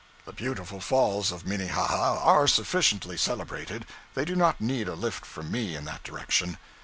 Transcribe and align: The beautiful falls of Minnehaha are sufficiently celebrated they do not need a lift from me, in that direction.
The 0.25 0.33
beautiful 0.33 0.79
falls 0.81 1.31
of 1.31 1.45
Minnehaha 1.45 2.17
are 2.23 2.47
sufficiently 2.47 3.17
celebrated 3.17 3.85
they 4.15 4.25
do 4.25 4.35
not 4.35 4.59
need 4.59 4.87
a 4.87 4.95
lift 4.95 5.27
from 5.27 5.51
me, 5.51 5.75
in 5.75 5.85
that 5.85 6.01
direction. 6.01 6.57